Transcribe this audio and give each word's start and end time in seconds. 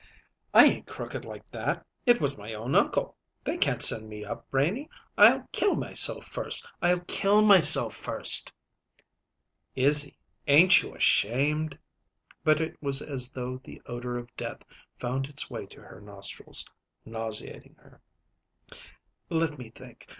"I 0.51 0.65
ain't 0.65 0.87
crooked 0.87 1.25
like 1.25 1.47
that! 1.51 1.85
It 2.07 2.19
was 2.19 2.35
my 2.35 2.55
own 2.55 2.73
uncle. 2.73 3.15
They 3.43 3.55
can't 3.55 3.83
send 3.83 4.09
me 4.09 4.25
up, 4.25 4.47
Renie. 4.51 4.89
I'll 5.15 5.47
kill 5.51 5.75
myself 5.75 6.25
first! 6.25 6.67
I'll 6.81 7.01
kill 7.01 7.43
myself 7.45 7.95
first!" 7.95 8.51
"Izzy, 9.75 10.17
ain't 10.47 10.81
you 10.81 10.95
ashamed?" 10.95 11.77
But 12.43 12.59
it 12.59 12.81
was 12.81 13.03
as 13.03 13.31
though 13.31 13.59
the 13.63 13.79
odor 13.85 14.17
of 14.17 14.35
death 14.35 14.63
found 14.97 15.27
its 15.27 15.51
way 15.51 15.67
to 15.67 15.81
her 15.83 16.01
nostrils, 16.01 16.65
nauseating 17.05 17.75
her. 17.77 18.01
"Let 19.29 19.59
me 19.59 19.69
think. 19.69 20.07